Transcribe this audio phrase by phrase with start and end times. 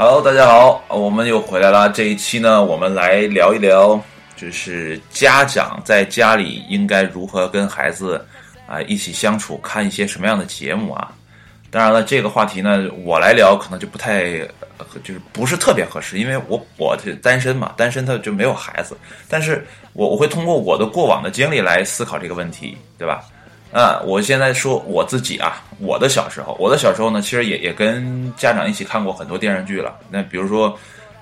[0.00, 1.88] Hello，大家好，我们又回来了。
[1.88, 4.00] 这一期呢，我们来聊一聊，
[4.36, 8.24] 就是家长在家里应该如何跟孩子
[8.68, 11.12] 啊一起相处，看一些什么样的节目啊。
[11.68, 14.38] 当然了，这个话题呢，我来聊可能就不太，
[15.02, 18.96] 就是不是特别合适，因为我我是单身嘛，单身他就没有孩子。
[19.28, 23.24] 但是我我会通过我的过往的经历来思考这个问题，对吧？
[23.70, 29.94] 啊，我现在说我自己啊，我的小时候，我的小时候呢，其实也也跟家长一起看过很多电视剧了。
[30.10, 30.74] 那比如说，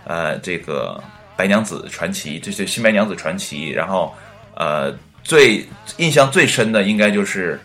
[0.05, 0.97] 呃，这个
[1.37, 4.15] 《白娘子传奇》，这是《新白娘子传奇》，然后
[4.55, 7.61] 呃，最印象最深的应该就是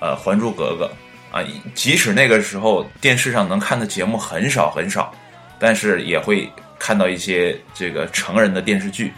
[0.00, 0.90] 呃《还珠格格》
[1.36, 1.46] 啊。
[1.76, 5.14] 即使那个时候电视上能看的节目很少很少，
[5.56, 6.50] 但是也会
[6.80, 9.12] 看到一些这个成人的电视剧，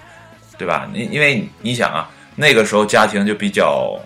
[0.58, 0.86] 对吧？
[0.92, 3.98] 因因为你想啊，那个时候家庭就比较。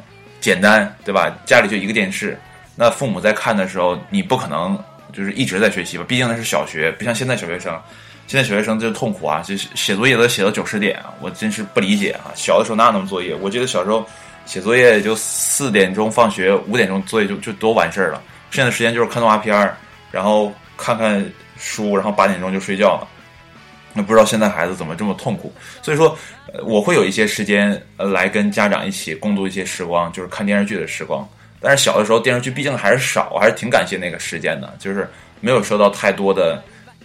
[0.43, 1.35] 简单对吧？
[1.47, 2.39] 家里就一个电视，
[2.77, 4.79] 那父母在看的时候，你不可能
[5.11, 6.05] 就是一直在学习吧？
[6.07, 7.81] 毕竟那是小学，不像现在小学生。
[8.29, 12.33] 现在小学生就痛苦啊，就写作业都写到九十点，我真是不理解啊！
[12.35, 13.35] 小的时候哪有那么作业？
[13.35, 14.07] 我记得小时候
[14.47, 18.23] 写作业就四点钟放学，五点钟作业就就都完事儿了。
[18.51, 19.77] 剩下的时间就是看动画片儿，
[20.11, 21.25] 然后看看
[21.59, 23.09] 书，然后八点钟就睡觉了。
[23.95, 25.53] 那不知道现在孩子怎么这么痛苦？
[25.83, 26.17] 所以说，
[26.65, 31.29] 我会有一些时间来跟家长一起共度一些时光，就是看电视剧的时光。
[31.61, 35.09] 但是小的时候电视剧毕竟还是少，还是挺感谢那个时间的，就是
[35.41, 36.63] 没有受到太多的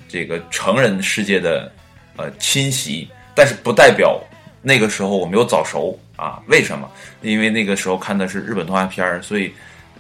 [0.07, 1.71] 这个成人世界的
[2.15, 3.07] 呃侵袭。
[3.35, 4.19] 但是不代表
[4.61, 6.41] 那个时候我没有早熟啊？
[6.47, 6.89] 为什么？
[7.21, 9.53] 因为那个时候看的是日本动画片儿，所以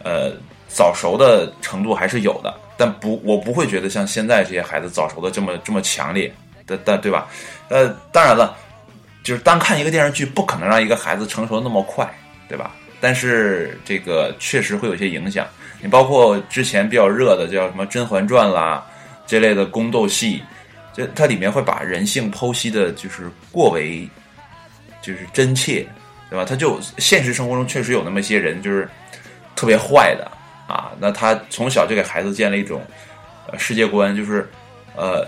[0.03, 0.31] 呃
[0.67, 2.53] 早熟的程度还是有的。
[2.77, 6.33] 但不，我不会觉得像现在这些孩子早熟的这么这么强烈。
[6.67, 7.27] 的但对吧？
[7.69, 8.55] 呃，当然了，
[9.23, 12.07] 就是单看一个电视剧，不可能让一个孩子成熟的那么快，
[12.47, 12.75] 对吧？
[12.99, 15.47] 但是这个确实会有些影响。
[15.81, 18.85] 你包括之前比较热的叫什么《甄嬛传》啦
[19.25, 20.41] 这类的宫斗戏，
[20.93, 24.09] 就它里面会把人性剖析的，就是过为
[25.01, 25.87] 就是真切，
[26.29, 26.43] 对吧？
[26.43, 28.89] 他就现实生活中确实有那么一些人，就是
[29.55, 30.29] 特别坏的
[30.67, 30.91] 啊。
[30.99, 32.81] 那他从小就给孩子建了一种
[33.57, 34.49] 世界观，就是
[34.95, 35.27] 呃。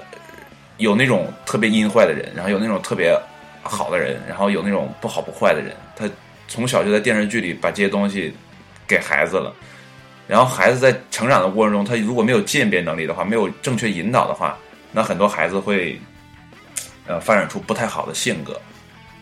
[0.79, 3.15] 有那种特别阴坏的人，然后有那种特别
[3.61, 5.75] 好的人，然后有那种不好不坏的人。
[5.95, 6.09] 他
[6.47, 8.33] 从小就在电视剧里把这些东西
[8.87, 9.53] 给孩子了，
[10.27, 14.57] 然后孩子在成长的过程中，他如果没有鉴别能力的话，没有正确引导的话，
[14.91, 15.99] 那很多孩子会
[17.05, 18.59] 呃发展出不太好的性格，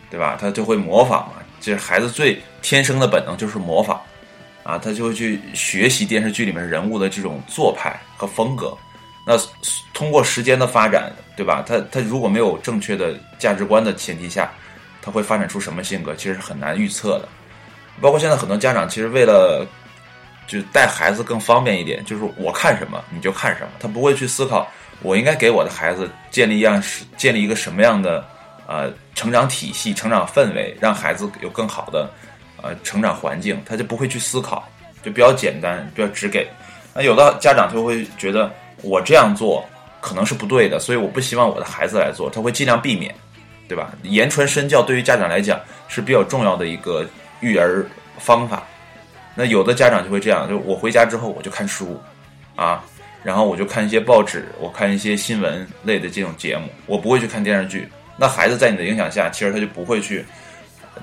[0.09, 0.37] 对吧？
[0.39, 3.99] 他就会模仿嘛，就是孩子最天生的本能就是模仿
[4.63, 8.77] 啊，他就会去学习电视剧里面人物的这种做派和风格。
[9.29, 9.37] 那
[9.93, 11.61] 通过时间的发展，对吧？
[11.67, 14.49] 他他如果没有正确的价值观的前提下，
[15.01, 17.27] 他会发展出什么性格，其实是很难预测的。
[17.99, 19.67] 包括现在很多家长，其实为了
[20.47, 24.65] 就带孩子更方便一点，就是我看什么你就看什么，他不会去思考
[25.01, 26.81] 我应该给我的孩子建立一样
[27.17, 28.25] 建立一个什么样的
[28.65, 32.09] 呃成长体系、成长氛围，让孩子有更好的
[32.63, 34.65] 呃成长环境，他就不会去思考，
[35.03, 36.47] 就比较简单，比较直给。
[36.93, 38.49] 那有的家长就会觉得。
[38.81, 39.65] 我这样做
[39.99, 43.13] 可能是不对的，所以我不希望我的孩子来做，他会尽量避免，
[43.67, 43.91] 对吧？
[44.03, 47.05] 言传身教对于家长来讲是比较重要的一个
[47.41, 47.85] 育儿
[48.17, 48.63] 方法。
[49.35, 52.01] 那有的家长就会这样，就我回家之后我就看书，
[52.55, 52.83] 啊，
[53.23, 57.87] 然后我就看一些报纸，我看一些新闻类的这种节目，我不会去看电视剧。
[58.17, 60.25] 那孩子在你的影响下，其实他就不会去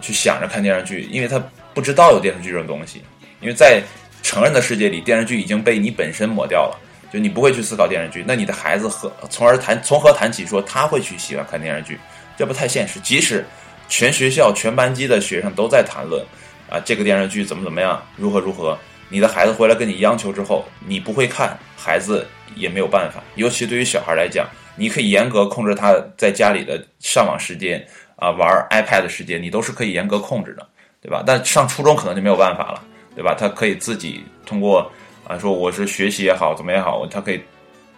[0.01, 1.41] 去想着看电视剧，因为他
[1.73, 3.03] 不知道有电视剧这种东西。
[3.41, 3.81] 因为在
[4.23, 6.81] 成人的世界里，电视剧已经被你本身抹掉了。
[7.15, 11.97] 就你不会去思考电视剧，那你的孩子何从而谈从何谈起说他会去喜欢看电视剧？
[12.37, 12.99] 这不太现实。
[12.99, 13.47] 即使
[13.89, 16.21] 全学校全班级的学生都在谈论
[16.69, 18.77] 啊，这个电视剧怎么怎么样，如何如何，
[19.09, 22.27] 你的孩子回来跟你央求之后，你不会看，孩子
[22.57, 23.23] 也没有办法。
[23.37, 24.45] 尤其对于小孩来讲，
[24.75, 27.81] 你可以严格控制他在家里的上网时间
[28.17, 30.67] 啊，玩 iPad 的时间，你都是可以严格控制的，
[31.01, 31.23] 对吧？
[31.25, 32.83] 但上初中可能就没有办法了，
[33.15, 33.37] 对吧？
[33.39, 34.91] 他可以自己通过。
[35.27, 37.41] 啊，说我是学习也好，怎么也好，他可以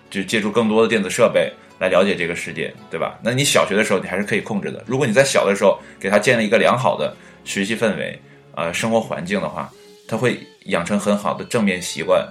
[0.08, 3.19] 就借助更多的电子设备来了解这个世界，对吧？
[3.23, 4.84] 那你小学的时候，你还是可以控制的。
[4.87, 8.19] 如果你在小的时候给他建立一个良好的学习氛围，
[8.55, 9.70] 啊，生活环境的话，
[10.08, 12.26] 他会养成很好的正面习惯。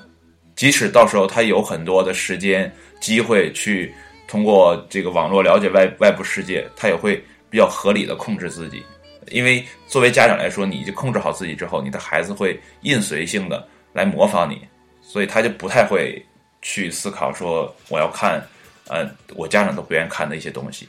[0.55, 3.93] 即使到时候他有很多的时间机会去
[4.25, 8.81] 通过这个网络了解外外部世界，他也会比较合理的控制自己。
[9.29, 14.61] 因为作为家长来说，你就控制好自己之后，你的孩子会印随性的来模仿你。
[15.07, 16.23] 所以他就不太会
[16.61, 18.45] 去思考说我要看，
[18.87, 20.87] 呃，我家长都不愿意看的一些东西。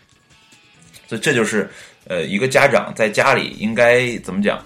[1.07, 1.71] 所以这就是，
[2.09, 4.61] 呃，一个家长在家里应该怎么讲，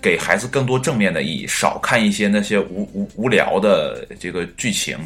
[0.00, 4.96] 给孩子更多正面的意义，少看一些那些无无无聊的这个剧情，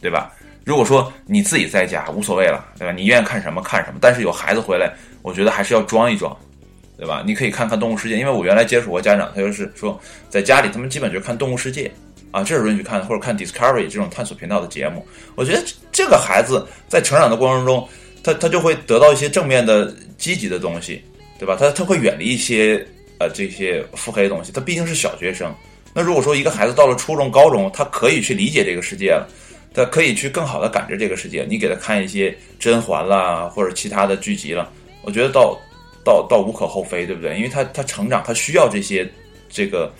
[0.00, 0.32] 对吧？
[0.64, 2.92] 如果说你自己在家无所谓了，对吧？
[2.92, 4.92] 你愿意看什么看什么，但是有孩子回来，
[5.22, 6.36] 我觉得还是要装一装，
[6.96, 7.24] 对吧？
[7.26, 11.88] 你可以看看《动物世界》，因为我原来接触过家长，他就是说在家里他们基本就看《动物世界》
[12.30, 15.06] 啊，这是允许看的，或者看 Discovery 这种探索频道的节目。
[15.34, 17.88] 我觉得这个孩子在成长的过程中，
[18.22, 21.02] 他他就会得到一些正面的、积极的东西，
[21.38, 21.56] 对吧？
[21.58, 22.86] 他他会远离一些
[23.18, 24.52] 呃这些腹黑的东西。
[24.52, 25.54] 他毕竟是小学生。
[25.94, 29.26] 那如果说一个孩子到了初中、高中，他可以去理解这个世界了，
[29.72, 31.46] 他可以去更好的感知这个世界。
[31.48, 34.70] 你给他看一些甄嬛啦，或者其他的剧集了，
[35.02, 35.58] 我觉得倒
[36.04, 37.34] 倒倒无可厚非，对不对？
[37.36, 39.10] 因为他他成长，他需要这些
[39.48, 39.90] 这个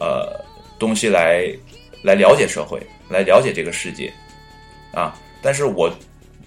[0.00, 0.44] 呃
[0.76, 1.46] 东西来
[2.04, 4.12] 来了解社会，来了解这个世界
[4.92, 5.18] 啊。
[5.42, 5.90] 但是我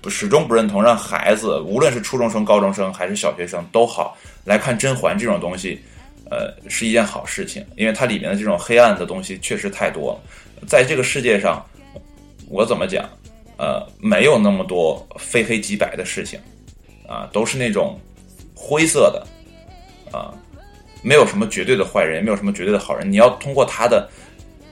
[0.07, 4.15] 始终不认同让孩子，无论是初中生、高中生还是小学生都好，
[4.45, 5.81] 来看甄嬛这种东西。
[6.29, 10.67] 呃，是一件好事情，因为它里面的这种黑暗的东西确实太多了。
[10.67, 11.65] 在这个世界上，
[12.49, 13.09] 我怎么讲？
[13.57, 16.37] 呃，没有那么多非黑即白的事情，
[17.07, 17.97] 啊，都是那种
[18.53, 19.25] 灰色的，
[20.11, 20.35] 啊，
[21.01, 23.09] 没有什么绝对的坏人，也没有什么绝对的好人。
[23.09, 24.05] 你要通过他的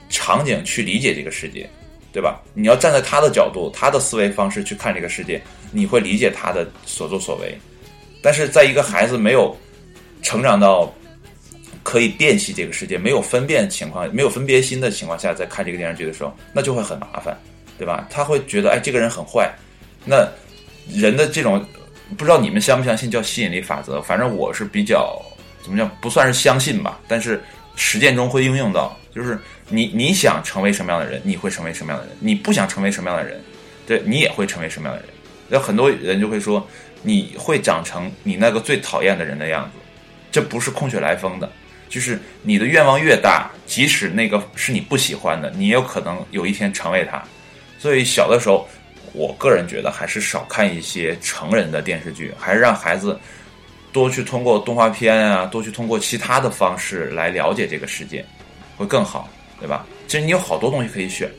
[0.09, 1.69] 场景去理解这个世界，
[2.11, 2.41] 对吧？
[2.53, 5.41] 你要站在他的角度、他的思维方式去看这个世界，
[5.71, 7.57] 你会理解他的所作所为。
[8.21, 9.55] 但是，在一个孩子没有
[10.21, 10.93] 成长到。
[11.83, 17.37] 可以辨析这个世界，没有分辨情况，没有分别心的情况下，在看这个电视剧的时候，那就会很麻烦，
[17.77, 18.07] 对吧？
[18.09, 19.53] 他会觉得，哎，这个人很坏。
[20.03, 20.27] 那
[20.91, 21.63] 人的这种，
[22.17, 24.01] 不知道你们相不相信叫吸引力法则？
[24.01, 25.21] 反正我是比较
[25.61, 27.39] 怎么讲，不算是相信吧，但是
[27.75, 29.39] 实践中会应用到，就是
[29.69, 33.41] 你你想成为什么样的人，你会成为什么样的人；你不想成为什么样的人，
[33.85, 35.09] 对你也会成为什么样的人。
[35.49, 36.67] 有很多人就会说，
[37.03, 39.79] 你会长成你那个最讨厌的人的样子，
[40.31, 41.51] 这不是空穴来风的。
[41.87, 47.23] 就是你的愿望越大，即使那个是你不喜欢的，你也有可能有一天成为他。
[47.77, 48.67] 所以小的时候，
[49.13, 53.17] 我个人觉得还是少看一些成人的电视剧，还是让孩子
[53.95, 58.25] 多去通过动画片啊，多去通过其他的方式来了解这个世界，
[58.75, 59.87] 会更好，对吧？
[60.05, 61.31] 其实你有好多东西可以选，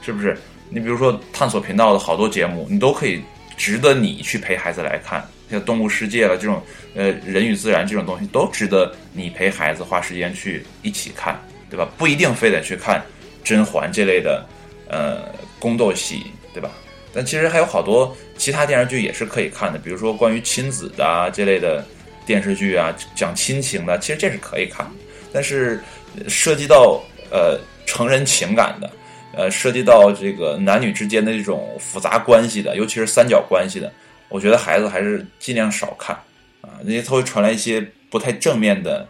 [0.00, 0.38] 是不是？
[0.70, 3.20] 你比如说探索频道的好多节目，你都可以
[3.56, 5.28] 值得你去陪孩子来看。
[5.50, 6.62] 像动物世界了这种，
[6.94, 11.36] 呃，人与自然这种东西都值得你陪孩子花时间去一起看，
[11.68, 11.88] 对吧？
[11.98, 13.04] 不一定非得去看
[13.42, 14.46] 甄嬛这类的，
[14.88, 15.22] 呃，
[15.58, 16.22] 宫斗戏，
[16.54, 16.70] 对吧？
[17.12, 21.84] 但其实还有好多其他电视剧也是可以看的，比如说关于亲子的啊这类的
[22.26, 24.86] 电视剧啊，讲亲情的，其实这是可以看。
[25.32, 25.80] 但是
[26.28, 27.00] 涉及到
[27.30, 28.90] 呃成人情感的，
[29.32, 33.92] 呃，涉及到这个男女之间的这种复杂关系的，尤其是三角关系的。
[34.28, 36.16] 我觉得孩子还是尽量少看
[36.60, 39.06] 啊，因为他会传来一些不太正面的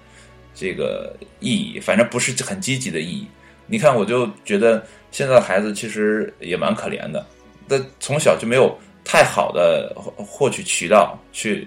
[0.54, 3.26] 这个意义，反正不是很积极的意义。
[3.66, 7.24] 你看，我就觉得现在的孩子其实也蛮可怜的，
[7.66, 11.66] 但从小就没有太好的获取渠道去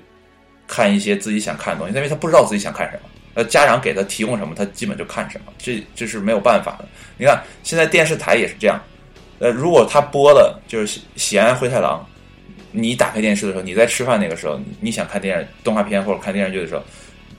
[0.69, 3.09] 看一些自己想看的东西，因为他不知道自己想看什么。
[3.33, 6.87] 呃，家长给他提供什么，他基本就看什么，这这是没有办法的。
[7.17, 8.79] 你看，现在电视台也是这样，
[9.39, 12.05] 呃，如果他播的就是《喜喜安灰太狼》。
[12.71, 16.83] 你打开电视的时候，你在吃饭那个时候，你想看电视动画片或者看电视剧的时候，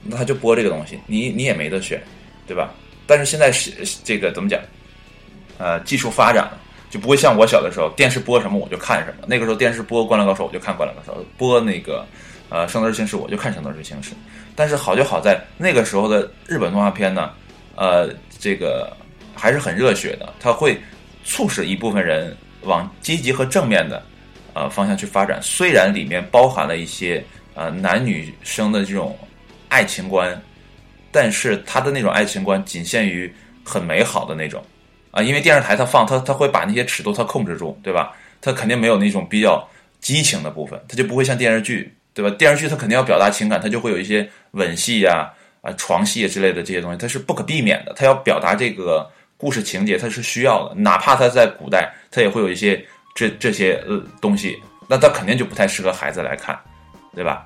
[0.03, 2.03] 那他就播这个东西，你你也没得选，
[2.45, 2.69] 对吧？
[3.07, 3.71] 但是现在是
[4.03, 4.59] 这个怎么讲？
[5.57, 6.59] 呃，技术发展了，
[6.89, 9.25] 就不会像我小的时候，电视播什么我就看什么。
[9.25, 12.05] 那个时候电视播《灌篮高手》，我就看《灌篮高手》；播那个
[12.51, 14.11] 呃《圣斗士星矢》，我就看《圣斗士星矢》。
[14.55, 17.31] 但是好就好在那个时候的日本动画片呢，
[17.75, 18.95] 呃，这个
[19.33, 20.79] 还是很热血的，它会
[21.23, 24.03] 促使一部分人往积极和正面的。
[24.53, 29.17] 呃，方向去发展，虽然里面包含了一些呃男女生的这种
[29.69, 30.37] 爱情观，
[31.09, 34.61] 但是他的那种爱情观仅限于很美好的那种
[35.11, 38.13] 啊，因为电视台它放它它会把那些尺度它控制住，对吧？
[38.41, 39.65] 它肯定没有那种比较
[40.01, 42.29] 激情的部分，它就不会像电视剧，对吧？
[42.37, 52.83] 电视剧它肯定要表达情感，它就会有一些吻戏呀、啊床戏之类的这些东西，它是不可避免的，它要表达这个故事情节，它是需要的，哪怕它在古代，它也会有一些。
[53.13, 56.57] 这这些呃东西，那他肯定就不太适合孩子来看，
[57.13, 57.45] 对吧？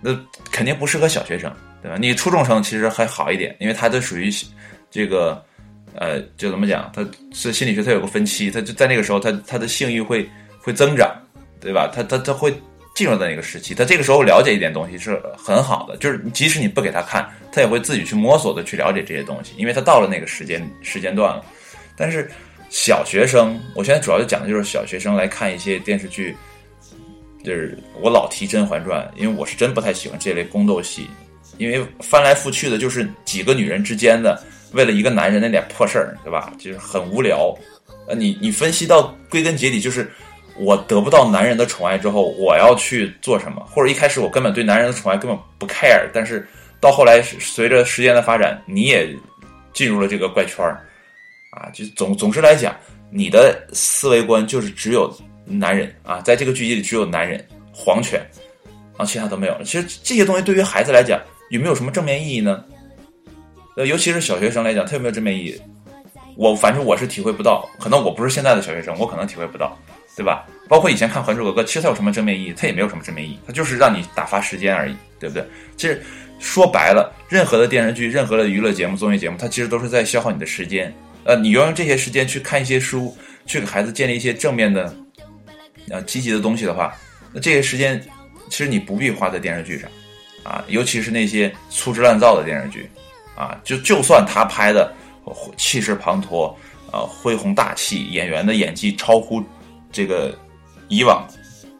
[0.00, 0.18] 那
[0.50, 1.52] 肯定不适合小学生，
[1.82, 1.98] 对吧？
[2.00, 4.30] 你初中生其实还好一点，因为他都属于
[4.90, 5.44] 这个
[5.94, 6.90] 呃，就怎么讲？
[6.94, 10.26] 他是心理学，他有个分期，他就在那个时候，他他的性欲会
[10.58, 11.14] 会增长，
[11.60, 11.92] 对吧？
[11.94, 12.50] 他他他会
[12.94, 21.44] 进入到那个时期，他这个时候了解一点东西是很好的，就是即使你不给他看，他也会自己去摸索的去了解这些东西，因为他到了那个时间时间段了，
[21.96, 22.30] 但是。
[22.74, 26.34] 小学生，我现在主要就讲的就是小学生来看一些电视剧，
[27.44, 31.06] 就是我老提《甄嬛传》，因为我是真不太喜欢这类宫斗戏，
[31.58, 36.50] 因为翻来覆去的就是几个女人之间的为了一个男人那点破事儿，对吧？
[36.58, 37.54] 就是很无聊。
[38.08, 40.10] 呃，你你分析到归根结底就是
[40.56, 43.64] 我得不到男人的宠爱之后，我要去做什么？
[43.70, 46.46] 或者一开始我根本对男人的宠爱根本不 care，但是
[46.80, 49.08] 到后来随着时间的发展，你也
[49.72, 50.84] 进入了这个怪圈儿
[51.52, 51.70] 啊！
[51.72, 52.76] 就总总之来讲，
[53.10, 55.10] 你的思维观就是只有
[55.44, 57.42] 男人啊，在这个剧集里只有男人、
[57.72, 58.20] 皇权
[58.96, 59.64] 啊，其他都没有了。
[59.64, 62.64] 其实这些东西对于孩子来讲有没有什么正面意义呢？
[63.76, 65.60] 呃，尤其是小学生来讲，它有没有正面意义？
[66.36, 69.76] 我反正我是体会不到，可能我不是现在的小学生，我可能体会不到。
[70.16, 70.46] 对吧？
[70.68, 72.54] 包括以前看《还珠格格》，其实它有什么正面意义？
[72.56, 75.44] 它也没有什么正面意义，它就是让你打发时间而已，对不对？
[75.76, 76.02] 其实
[76.38, 80.92] 说白了，任何的电视剧、任何的娱乐节目、综艺节目，它其实都是在消耗你的时间。
[81.24, 83.16] 呃，你要用这些时间去看一些书，
[83.46, 84.94] 去给孩子建立一些正面的、
[85.88, 86.94] 呃积极的东西的话，
[87.32, 88.02] 那这些时间
[88.48, 89.90] 其实你不必花在电视剧上
[90.42, 92.90] 啊，尤其是那些粗制滥造的电视剧
[93.36, 94.92] 啊，就就算他拍的
[95.56, 96.54] 气势磅礴，
[96.92, 99.42] 呃，恢宏大气，演员的演技超乎。
[99.92, 100.36] 这个
[100.88, 101.28] 以往，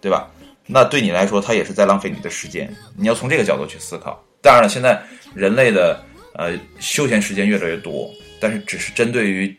[0.00, 0.30] 对吧？
[0.66, 2.72] 那对你来说，它也是在浪费你的时间。
[2.96, 4.22] 你要从这个角度去思考。
[4.40, 5.02] 当然了，现在
[5.34, 6.00] 人类的
[6.34, 8.08] 呃休闲时间越来越多，
[8.40, 9.54] 但是只是针对于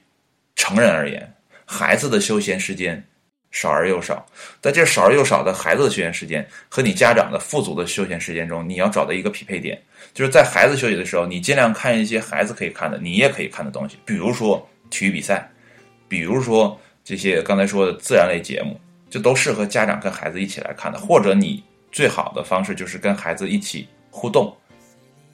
[0.56, 1.30] 成人而言，
[1.66, 3.04] 孩子的休闲时间
[3.52, 4.26] 少而又少。
[4.62, 9.80] 在这少而又少的孩子的休闲时间和你家长的富足的休闲时间中，你要找到一个匹配点，
[10.14, 15.52] 就是在孩子休息的时候，你尽量看一些孩子可以看的，你也可以看的东西，比如说体育比赛，
[16.08, 16.80] 比如说。
[17.04, 18.80] 这些刚才说的自然类节目，
[19.10, 20.98] 就都适合家长跟孩子一起来看的。
[20.98, 24.56] 或者你最好的方式就是跟孩子一起互动，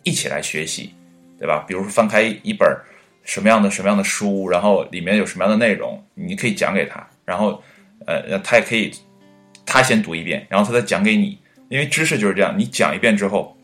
[0.04, 0.94] 一起来学习，
[1.38, 1.64] 对吧？
[1.68, 2.68] 比如说翻开一本
[3.24, 7.62] 什么样的什么样的书，然后里面有什么样的内容，你可以讲给他，然后
[8.08, 8.92] 呃，他也可以
[9.64, 11.38] 他先读一遍，然后他再讲给你。
[11.70, 13.56] 因为知识就是这样，你讲一遍之后，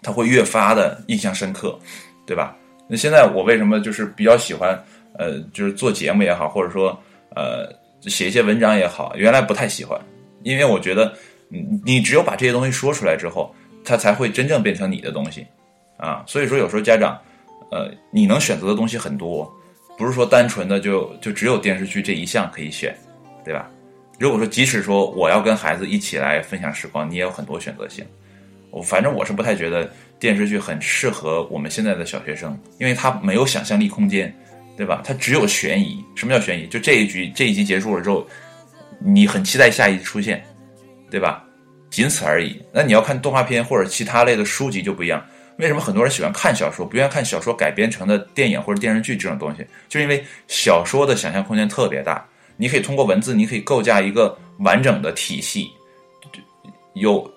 [0.00, 1.76] 他会越发的印象深刻，
[2.24, 2.56] 对吧？
[2.86, 4.80] 那现在我为什么就是比较喜欢
[5.18, 6.96] 呃，就是做节目也好，或者说。
[7.34, 7.72] 呃，
[8.08, 10.00] 写一些文章也好，原来不太喜欢，
[10.42, 11.12] 因为我觉得，
[11.48, 15.46] 你你只有把这些东西说出来之后，它才会真正变成你的东西，
[15.96, 17.18] 啊，所以说有时候家长，
[17.70, 19.50] 呃，你能选择的东西很多，
[19.96, 22.96] 不是说单纯的就就只有电视剧这一项可以选，
[23.44, 23.70] 对吧？
[24.18, 28.04] 如果说即使说我要跟孩子一起来分享时光，你也有很多选择性，
[28.70, 34.32] 我反正我是不太觉得电视剧很适合我们现在的小学生，因为他没有想象力空间。
[34.76, 35.02] 对吧？
[35.04, 36.04] 它只有悬疑。
[36.14, 36.66] 什么叫悬疑？
[36.66, 38.26] 就这一局这一集结束了之后，
[38.98, 40.44] 你很期待下一集出现，
[41.10, 41.44] 对吧？
[41.90, 42.60] 仅此而已。
[42.72, 45.24] 那你要看动画片或者其他类的书籍就不一样。
[45.58, 49.64] 为什么很多人喜欢看小说，不愿意看小说改编成的电影或者电视剧这种东西？
[49.88, 52.26] 就因为小说的想象空间特别大，
[52.56, 55.70] 你可以通过文字，你可以构架一个完整的体系。
[56.94, 57.30] 有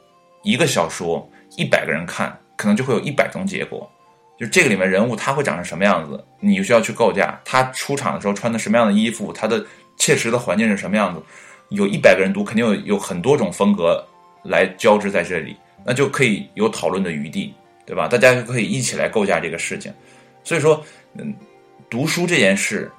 [0.44, 3.92] 一个小说，一百个人看，可能就会有一百种结果。
[4.38, 7.40] 就这个里面人物他会长成什么样子，你需要去构架。
[7.46, 9.66] 他出场的时候穿的什么样的衣服，他的
[9.98, 11.22] 切实的环境是什么样子。
[11.70, 14.06] 有一百个人读，肯定有有很多种风格
[14.44, 17.54] 来交织在这里，那就可以有讨论的余地，
[17.86, 18.08] 对吧？
[18.08, 19.92] 大家就可以一起来构架这个事情。
[20.44, 20.84] 所以说，
[21.18, 21.34] 嗯，
[21.90, 22.92] 读书这件事，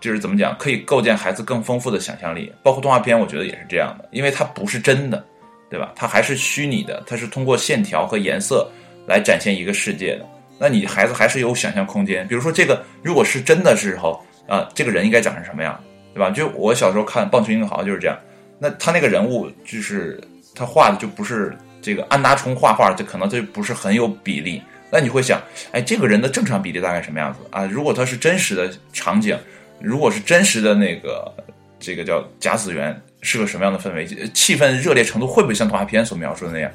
[0.00, 2.52] 就是怎么讲，可以构建孩子更丰富的想象力。
[2.64, 5.24] 包括动画片，我觉得也是这样的，因为它不是真的，
[5.70, 5.92] 对吧？
[5.94, 8.68] 它还是虚拟的，它是通过线条和颜色
[9.06, 10.26] 来展现一个世界的。
[10.62, 16.28] 那你孩子还是有想象空间，比如说这个如果是真的时候啊，这个人应该长成什么样，对吧？
[16.28, 18.18] 就我小时候看《棒球英豪》就是这样，
[18.58, 20.22] 那他那个人物就是
[20.54, 24.62] 他画的就不是这个安达充画画，就可能就不是很有比例。
[24.90, 25.40] 那你会想，
[25.72, 27.64] 哎，这个人的正常比例大概什么样子啊？
[27.64, 29.38] 如果他是真实的场景，
[29.80, 31.32] 如果是真实的那个
[31.78, 34.06] 这个叫甲子园，是个什么样的氛围？
[34.34, 36.70] 气氛热烈程度会不会像动画片所描述的那样？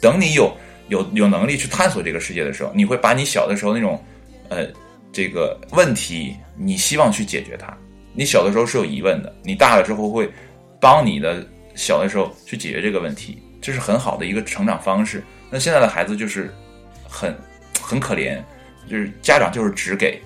[0.00, 0.52] 等你有。
[0.92, 3.98] 有有能力去探索这个世界的时候，你会把你小的时候那种，
[4.50, 4.68] 呃，
[5.10, 7.74] 这个问题，你希望去解决它。
[8.12, 10.30] 你小的时候是有疑问的，你大了之后会
[10.78, 11.42] 帮你的
[11.74, 15.24] 小的时候去解决这个问题，这是很好的一个成长方式。
[15.50, 16.52] 那现在的孩子就是
[17.08, 17.34] 很
[17.80, 18.38] 很可怜，
[18.86, 20.20] 就是家长就是只给，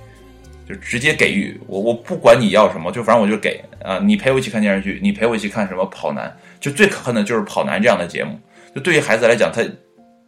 [0.69, 4.01] 就直接给予我，我不管你要什么，就反正我就给啊。
[4.01, 8.37] 你陪我一起看电视剧，你陪我一起看什么跑男，就最可恨的就是跑男这样的节目。
[8.75, 9.63] 就对于孩子来讲，他。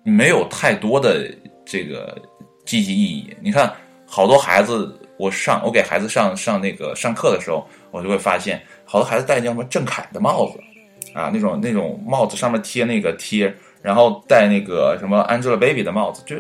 [0.02, 1.28] 没有太多的
[1.64, 2.16] 这个
[2.64, 3.36] 积极意义。
[3.40, 3.72] 你看，
[4.06, 10.58] 好多孩子，我上我给孩子上上那个上课的时候，我就会发现，好多孩子戴叫什么郑恺的帽子，
[11.12, 16.36] 啊，那种那种帽子上面贴那个贴，然后戴那个什么 Angelababy 的帽子，就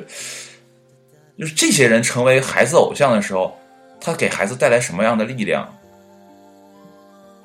[1.38, 3.54] 就是这些人成为孩子偶像的时候，
[4.00, 5.68] 他给孩子带来什么样的力量？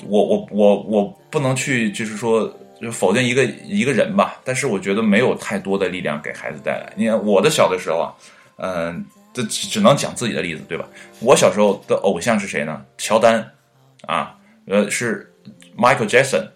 [0.07, 2.51] 我我我我不能去，就是说。
[2.83, 6.91] 就否定一个一个人吧，但是我觉得没有太多的力量给孩子带来。
[6.95, 8.13] 你看我的小的时候啊，
[8.57, 10.85] 嗯，这只能讲自己的例子，对吧？
[11.19, 12.85] 我小时候的偶像是谁呢？
[12.97, 13.49] 乔丹，
[14.05, 14.35] 啊，
[14.67, 15.31] 呃，是
[15.77, 16.47] Michael Jackson，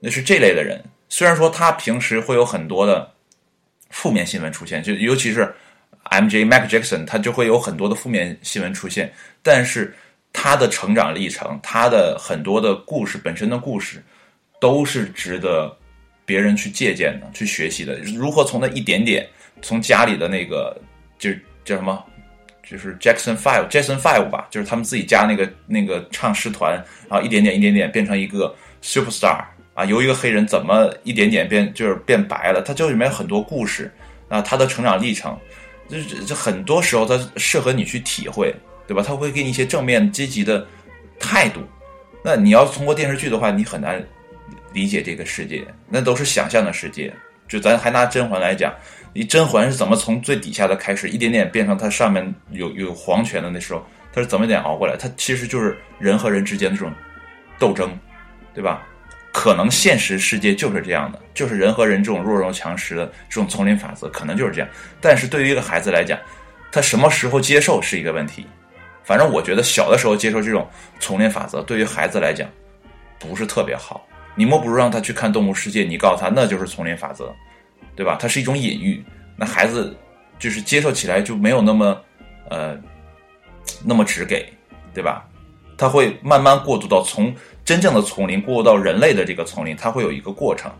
[0.00, 0.82] 那是这类的人。
[1.08, 3.10] 虽然说他平时会有很多的
[3.90, 5.52] 负面新闻出现，就尤其是
[6.04, 9.12] M J Mac Jackson，他就会有很多的负面新闻出现，
[9.42, 9.94] 但是
[10.32, 14.02] 他的成长历程，他的很多的故事本身的故事，
[14.60, 15.74] 都是值得
[16.24, 17.98] 别人去借鉴的、去学习的。
[18.00, 19.26] 如何从那一点点，
[19.62, 20.80] 从家里的那个
[21.18, 22.04] 就是叫什么？
[22.62, 26.74] 就是 Jackson Five，Jackson Five 吧，就是他们自己家那个那个唱诗团，
[27.08, 29.42] 然后一点点一点点变成一个 superstar
[29.74, 33.92] 啊，由一个黑人怎么一点点变就是变白了，他这里面有很多故事
[34.28, 35.36] 啊，他的成长历程，
[35.88, 38.54] 就这很多时候他适合你去体会，
[38.86, 39.02] 对吧？
[39.04, 40.64] 他会给你一些正面积极的
[41.18, 41.60] 态度。
[42.22, 44.00] 那你要通过电视剧的话，你很难
[44.72, 47.12] 理解这个世界，那都是想象的世界。
[47.48, 48.72] 就咱还拿甄嬛来讲。
[49.12, 54.96] 你甄嬛是怎么从最底下的开始，一点点变成她上面有有皇权的那时候，她是怎么点熬过来？
[54.96, 56.94] 她其实就是人和人之间的这种
[57.58, 57.90] 斗争，
[58.54, 58.86] 对吧？
[59.32, 64.68] 可能现实世界就是这样的，就是人和人这种弱肉强食的这种丛林法则，可能就是这样。
[65.00, 66.16] 但是对于一个孩子来讲，
[66.70, 68.46] 他什么时候接受是一个问题。
[69.02, 70.68] 反正我觉得小的时候接受这种
[71.00, 72.48] 丛林法则，对于孩子来讲
[73.18, 74.06] 不是特别好。
[74.34, 77.34] 你莫不如让他去看《动物世界》，你告诉他那就是丛林法则。
[77.96, 78.16] 对吧？
[78.18, 79.04] 它是一种隐喻，
[79.36, 79.94] 那孩子
[80.38, 82.00] 就是接受起来就没有那么
[82.48, 82.78] 呃
[83.84, 84.50] 那么直给，
[84.94, 85.28] 对吧？
[85.76, 90.70] 他会慢慢过渡到从真正的丛林过渡到人类的这个丛林，他会有一个过程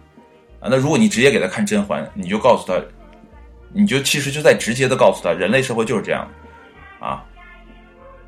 [0.61, 0.71] 啊。
[0.71, 2.81] 那如果你直接给他看甄嬛，你就告诉他，
[3.71, 6.27] 你就其实就在直接的告诉他，人类社会就是这样
[7.01, 7.23] 啊。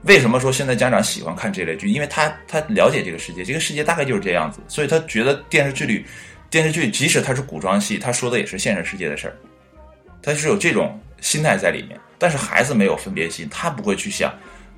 [0.05, 1.89] 为什么说现在家长喜欢看这类剧？
[1.89, 6.05] 因为他他了解这个世界，这个世界大概就是这样子，所以他觉得电视剧里。
[6.51, 9.35] 电视剧即使它是古装戏，他说的也是现实世界的事儿，
[10.21, 11.99] 他是有这种心态在里面。
[12.19, 14.31] 但是孩子没有分别心，他不会去想，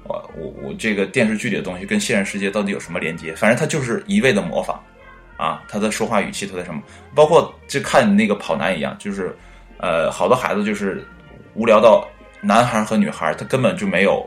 [0.05, 3.35] 我我我这个电视剧里的东西跟现实世界到底有什么连接？
[3.35, 4.81] 反正他就是一味的模仿，
[5.37, 6.81] 啊，他的说话语气，他的什么，
[7.13, 9.37] 包括就看那个跑男一样，就是
[9.79, 11.05] 呃，好多孩子就是
[11.55, 12.09] 无聊到
[12.41, 14.25] 男孩和女孩，他根本就没有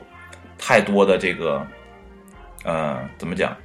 [0.58, 1.66] 太多的这个
[2.64, 3.56] 呃，怎么讲，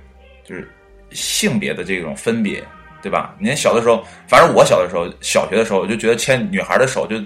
[0.45, 0.69] 就是
[1.11, 2.65] 性别的这种分别。
[3.03, 3.35] 对吧？
[3.37, 7.19] 你看小的时候，反正我小的时候，小学的时候，我就觉得牵女孩的手就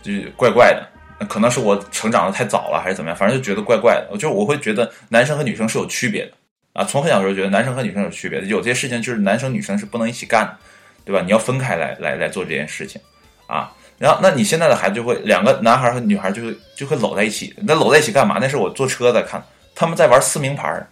[0.00, 1.26] 就怪怪的。
[1.26, 3.18] 可能是我成长的太早了，还是怎么样？
[3.18, 4.08] 反正就觉得怪怪的。
[4.12, 6.32] 我就我会觉得男生和女生是有区别的
[6.74, 6.84] 啊。
[6.84, 10.56] 从很小的时候觉得男生和女生有区别的，有些事情就是男生女生是不能一起干的，
[11.04, 11.20] 对吧？
[11.22, 13.00] 你要分开来来来做这件事情
[13.48, 13.72] 啊。
[13.98, 17.54] 然后，那你现在的孩子就会两个男孩和女孩就会就会搂在一起。
[17.62, 18.38] 那搂在一起干嘛？
[18.40, 19.42] 那是我坐车在看，
[19.74, 20.86] 他们在玩撕名牌，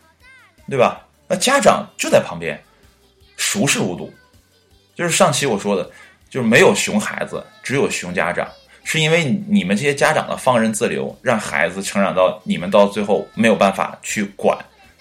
[0.68, 1.06] 对吧？
[1.28, 2.58] 那家长就在旁边
[3.36, 4.12] 熟视无睹。
[4.94, 5.90] 就是上期我说的，
[6.30, 8.48] 就是没有熊孩子，只有熊家长，
[8.84, 14.56] 是因为你们这些家长的放任自流，让孩子成长到你们到最后没有办法去管、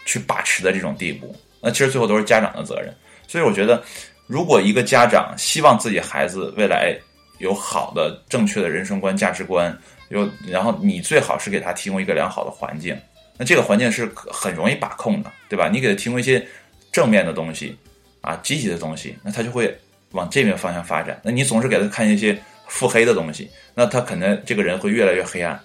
[0.05, 1.35] 去把持的这种地步。
[1.61, 2.93] 那其实最后都是家长的责任。
[3.27, 3.81] 所以我觉得，
[4.27, 6.97] 如果一个家长希望自己孩子未来
[7.43, 9.77] 有好的、正确的人生观、价值观，
[10.10, 12.97] 有然后你最好是给他提供一个良好的环境。
[13.38, 15.69] 那这个环境是很容易把控的，对吧？
[15.69, 16.43] 你给他提供一些
[16.91, 17.77] 正面的东西。
[18.21, 19.77] 啊，积极的东西，那他就会
[20.12, 21.19] 往这边方向发展。
[21.25, 25.60] 那你总是给他看一些腹黑的东西，那他可能这个人会越来越黑暗，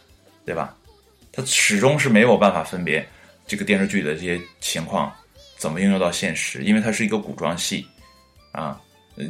[0.45, 0.75] 对吧？
[1.31, 3.07] 他始终是没有办法分别
[3.47, 5.14] 这个电视剧的这些情况
[5.57, 7.87] 怎么应用到现实，因为它是一个古装戏
[8.51, 8.81] 啊。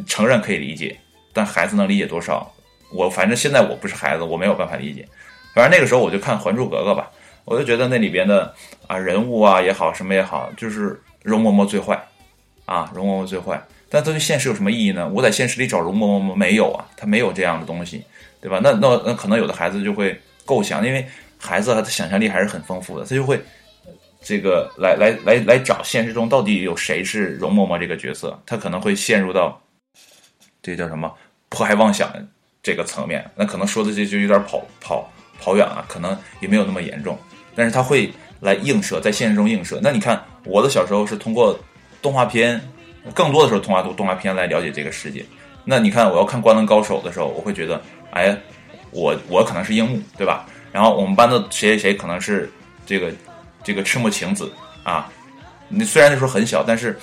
[0.07, 0.99] 承认可以理解，
[1.39, 2.53] 但孩子能理解多少？
[2.91, 5.07] 我反正现在我不是孩子，我没有办法理解。
[5.55, 7.09] 反正那个时候我就看《还珠格格》吧，
[7.45, 8.53] 我就觉得那里边的
[8.89, 11.97] 啊人物啊也好，什么也好，就是容嬷嬷最坏。
[12.65, 15.09] 啊，容嬷嬷最坏，但它对现实有什么意义呢？
[15.09, 16.35] 我在现实里找容嬷嬷？
[16.35, 18.05] 没有啊，他没有这样的东西，
[18.43, 18.61] 对吧？
[18.63, 21.07] 那那那可能有的孩子就会构想，因为
[21.39, 23.41] 孩子他的想象力还是很丰富的，他就会
[24.21, 29.59] 这个来来来来找现实中到底有谁是容嬷嬷这个角色，他可能会陷入到
[30.61, 31.11] 这叫什么
[31.49, 32.13] 迫害妄想
[32.63, 33.29] 这个层面。
[33.35, 37.19] 那可能说的这就有点跑跑跑远了，可能也没有那么严重，
[37.55, 39.79] 但是他会来映射在现实中映射。
[39.83, 41.59] 那你看我的小时候是通过。
[42.01, 42.61] 动画片，
[43.13, 45.27] 更多的时候，动画动画片来了解这个世界。
[45.65, 47.83] 那你看，我要看《灌篮高手》的时候，我会觉得，
[48.13, 48.39] 哎，
[48.93, 50.47] 我我可能是樱木，对吧？
[50.71, 52.49] 然后我们班的谁谁谁可能是
[52.87, 53.13] 这个
[53.65, 54.49] 这个赤木晴子
[54.85, 55.11] 啊。
[55.67, 56.97] 你虽然那时候很小，但是，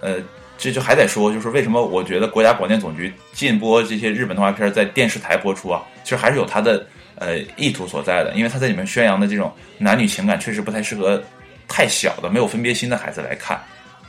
[0.00, 0.16] 呃，
[0.62, 5.82] 这就还得说，就是为什么我觉得国家广电总局禁播这些日本动画片在电视台播出啊？
[6.04, 11.20] 其实还是有它的呃意图所在的，因为它在里面宣扬的这种男女情感，确实不太适合
[11.66, 13.60] 太小的、没有分别心的孩子来看。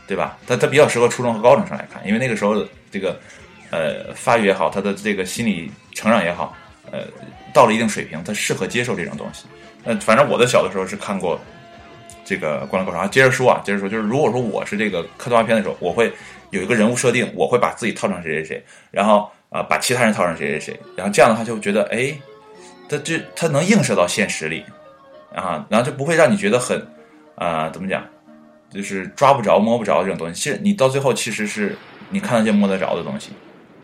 [0.05, 0.37] 对吧？
[0.45, 3.17] 他他比较适合初中和高中生来看，因为那个时候这个
[3.71, 6.53] 呃发育也好，他的这个心理成长也好，
[6.91, 7.03] 呃
[7.53, 9.45] 到了一定水平，他适合接受这种东西。
[9.85, 11.39] 呃，反正我的小的时候是看过
[12.25, 16.11] 这个《灌篮高手》啊，接着说啊，接着说，就是如果说我是这个看动画片的时候，我会
[16.53, 22.15] 有一个人物设定，我会把自己套成谁谁谁，然后啊、把其他人套成谁谁谁，然后这样的话就会觉得哎，
[22.87, 24.63] 他这他能映射到现实里
[25.33, 26.79] 啊，然后就不会让你觉得很
[27.35, 28.03] 啊、怎么讲，
[28.69, 30.33] 就是抓不着摸不着这种东西。
[30.35, 31.75] 其实你到最后其实是
[32.09, 33.31] 你看得见摸得着的东西，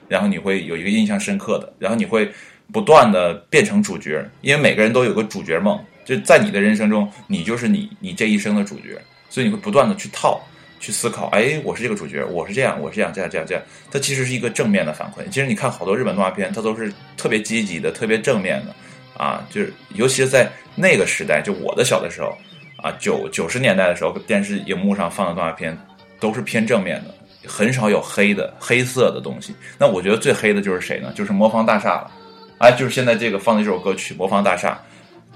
[0.08, 2.32] 然后你会有一个印象深刻的，然后你会
[2.72, 10.40] 不断的变成主角，因为每个人都有个主角梦，就在你的人生中，你就是你你这一生的主角，所以你会不断的去套。
[10.80, 13.62] 去思考，哎，我是这个主角，我是这样，我是这样，这样，这样，这样。
[13.92, 15.28] 它其实是一个正面的反馈。
[15.30, 18.74] 其实你看好多日本动画片，它都是特别积极的、特别正面的
[19.22, 19.46] 啊。
[19.50, 22.36] 就是尤其是在那个时代，就我的小的时候
[22.82, 25.78] 啊，九九十年代的时候，电视荧幕上放的动画片
[26.20, 27.14] 都是偏正面的，
[27.46, 29.54] 很少有黑的、黑色的东西。
[29.78, 31.12] 那我觉得最黑的就是谁呢？
[31.14, 32.12] 就是《魔方大厦》了。
[32.60, 34.74] 哎，就是现在这个放的这首歌曲《魔方大厦》，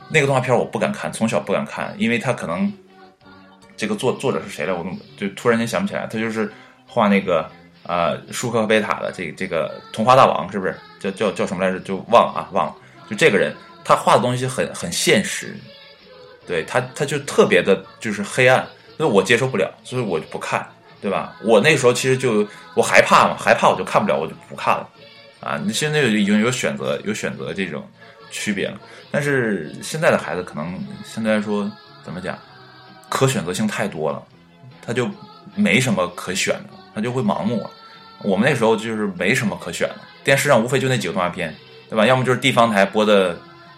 [0.10, 2.72] 那个动画片我不敢看，从小不敢看，因为它可能。
[3.76, 4.74] 这个作作者是谁来？
[4.74, 4.86] 我
[5.18, 6.08] 就突然间想不起来。
[6.08, 6.52] 他就是
[6.88, 7.50] 画那个
[7.84, 10.76] 啊，舒克和贝塔的这个这个童话大王，是不是？
[11.00, 11.80] 叫叫叫什么来着？
[11.80, 12.76] 就忘了啊，忘了。
[13.10, 15.56] 就这个人，他画的东西很很现实，
[16.48, 18.66] 对他他就特别的就是黑暗，
[18.98, 20.66] 所以我接受不了，所以我就不看，
[21.02, 21.36] 对吧？
[21.44, 24.90] 我那时候其实就我害怕嘛，害怕我就看不了，我就不看了
[25.42, 25.60] 啊。
[25.62, 27.86] 你现在已经有选择，有选择这种
[28.32, 28.80] 区别了。
[29.12, 31.70] 但是现在的孩子可能现在来说
[32.04, 32.40] 怎么讲？
[33.13, 34.19] 可选择性太多了，
[34.84, 35.08] 他就
[35.54, 37.63] 没什么可选的，他就会盲目。
[38.23, 41.54] 我们那时候就是没什么可选的，电视上无非就那几个动画片，
[41.88, 42.08] 对吧？
[42.08, 43.38] 要么就是地方台播的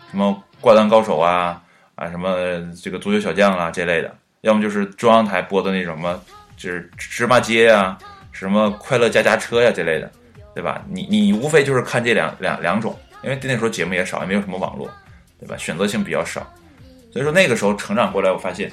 [0.10, 0.30] 什么
[0.62, 1.62] 《灌篮高手》啊
[1.96, 2.34] 啊什么
[2.82, 6.18] 这个《足球小将》啊这类的，要么就是中央台播的那什么
[6.56, 7.98] 就是芝麻街啊、
[8.32, 10.10] 什么快乐家家车呀、这类的，
[10.54, 10.82] 对吧？
[10.88, 14.90] 你你无非就是看这两两两种，因为那时候节目也少，也没有什么网络，
[15.42, 15.58] 对吧？
[15.58, 16.40] 选择性比较少，
[17.12, 18.72] 所以说那个时候成长过来，我发现。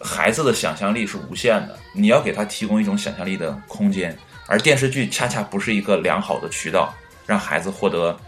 [0.00, 6.94] 孩子的想象力是无限的，你要给他提供一种想象力的空间，而电视剧恰恰不是一个良好的渠道，
[7.26, 8.18] 让孩子获得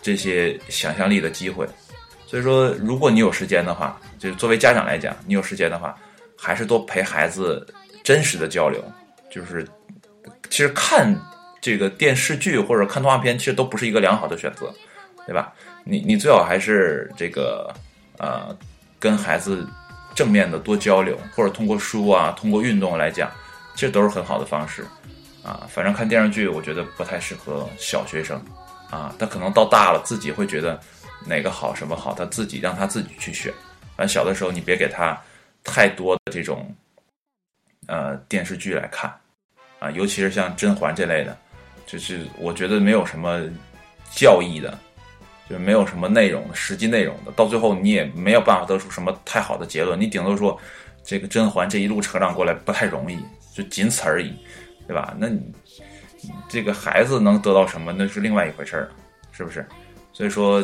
[0.00, 1.66] 这些想象力的机会。
[2.26, 5.96] 所以说，如果你有时间的话，就作为家长来讲，你有时间的话，
[6.36, 7.66] 还是多陪孩子
[8.04, 8.82] 真实的交流。
[9.30, 9.66] 就是
[10.50, 11.14] 其实看
[11.60, 14.72] 这个电视剧或者看动画片，其实都不是一个良好的选择，
[15.26, 15.52] 对吧？
[15.84, 17.74] 你你最好还是这个
[18.18, 18.56] 呃
[18.98, 19.66] 跟孩子。
[20.18, 23.30] 正面的多交流，或者通过书啊，通过运动来讲，
[23.76, 24.84] 这都是很好的方式
[25.44, 25.64] 啊。
[25.70, 28.36] 反正看电视剧，我觉得不太适合小学生
[28.90, 29.14] 啊。
[29.16, 30.76] 他可能到大了，自己会觉得
[31.24, 33.52] 哪个好，什么好，他自己让他自己去选。
[33.96, 35.16] 反正小的时候，你别给他
[35.62, 36.74] 太多的这种
[37.86, 39.08] 呃电视剧来看
[39.78, 41.38] 啊，尤其是像《甄嬛》这类的，
[41.86, 43.40] 就是我觉得没有什么
[44.10, 44.76] 教义的。
[45.48, 49.98] 就没有什么内容，实际内容的，到最后你也没有办法得出什么太好的结论。
[49.98, 50.58] 你顶多说，
[51.02, 53.18] 这个甄嬛这一路成长过来不太容易，
[53.54, 54.34] 就仅此而已，
[54.86, 55.14] 对吧？
[55.18, 55.40] 那你
[56.48, 58.88] 这个孩子能得到什么，那是另外一回事儿，
[59.32, 59.66] 是不是？
[60.12, 60.62] 所以说，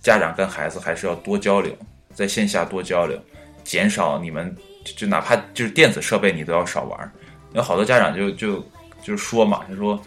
[0.00, 1.72] 家长跟孩子还是要多交流，
[2.14, 3.16] 在线下多交流，
[3.62, 4.56] 减少你们
[4.96, 7.12] 就哪怕就是电子设备你都要少玩。
[7.52, 8.66] 有好多家长就就
[9.02, 10.00] 就说嘛，就说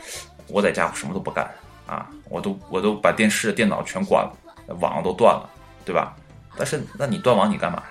[0.47, 1.49] 我在家什么都不干。
[1.91, 4.33] 啊，我都我都把电视、电脑全关了，
[4.79, 5.49] 网都断了，
[5.83, 6.15] 对吧？
[6.55, 7.83] 但是那你断网你干嘛呀？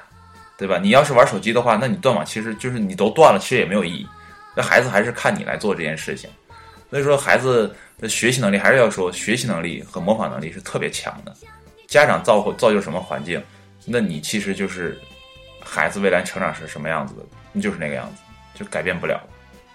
[0.57, 0.79] 对吧？
[0.79, 4.07] 你要是玩手机的话，那你断网其实就是你都断了，其实也没有意义。
[4.57, 6.31] 那孩子还是看你来做这件事情。
[6.89, 11.37] 所以说，孩子的学习能力还是要说，学习能力和模仿能力是特别强的。
[11.87, 13.43] 家长造造就什么环境，
[13.85, 14.99] 那你其实就是
[15.63, 18.23] 孩子未来成长是什么样子的，你就是那个样子，
[18.55, 19.21] 就改变不了。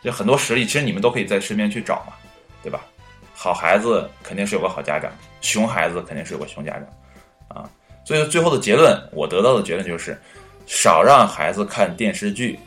[0.02, 2.14] 就很多实例，其实你们都可以在身边去找嘛，
[2.62, 2.82] 对吧？
[3.38, 7.70] 好孩子肯定是有个好家长，熊孩子肯定是有个熊家长，啊，
[8.06, 10.18] 所以最后的结论，我得到的结论就是，
[10.66, 12.58] 少让孩子看电视剧，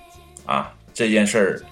[0.45, 1.63] 啊，这件事儿，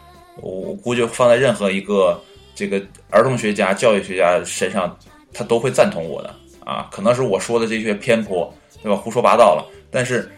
[0.40, 2.18] 我估计放在任何一个
[2.54, 4.98] 这个儿童学家、教育学家身上，
[5.32, 8.96] 他都会赞同我的，啊，可能是我说的这些偏颇，对吧？
[8.96, 10.30] 胡说八道了，但是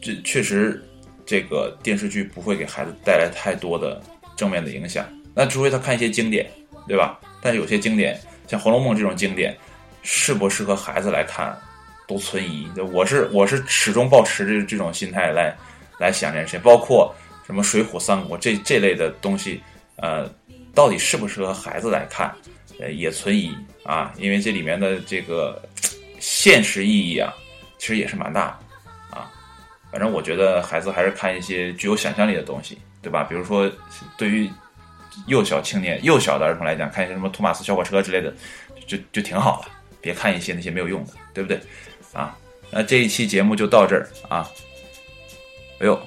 [0.00, 0.82] 这确实，
[1.26, 4.00] 这个电视剧不会给孩子带来太多的
[4.34, 6.50] 正面的影响，那除非他看一些经典，
[6.86, 7.20] 对吧？
[7.48, 9.56] 但有些经典，像《红楼梦》这种经典，
[10.02, 11.58] 适不适合孩子来看，
[12.06, 12.68] 都存疑。
[12.92, 15.56] 我是我是始终保持着这种心态来
[15.98, 17.10] 来想这件事，包括
[17.46, 19.62] 什么《水浒》《三国》这这类的东西，
[19.96, 20.30] 呃，
[20.74, 22.30] 到底适不适合孩子来看，
[22.80, 24.12] 呃，也存疑啊。
[24.18, 25.58] 因为这里面的这个
[26.20, 27.32] 现实意义啊，
[27.78, 29.32] 其实也是蛮大的啊。
[29.90, 33.24] 反正我觉得孩子还是看一些具有想象力的东西，对吧？
[33.24, 33.72] 比如说
[34.18, 34.50] 对于。
[35.26, 38.32] 幼小青年、幼小的儿童来讲，看一些什么托马斯小火车之类的，
[38.86, 39.68] 就就挺好了。
[40.00, 41.60] 别看一些那些没有用的，对不对？
[42.12, 42.36] 啊，
[42.70, 44.48] 那这一期节目就到这儿啊。
[45.80, 46.00] 哎呦，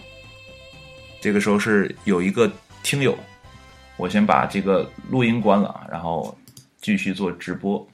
[1.20, 2.52] 这个时候是有一个
[2.84, 3.18] 听友，
[3.98, 6.38] 我先把这个录音关了啊，然后
[6.82, 7.88] 继续做直播。